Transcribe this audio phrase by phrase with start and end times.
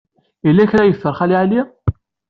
[0.45, 1.61] Yella kra ay yeffer Xali Ɛli?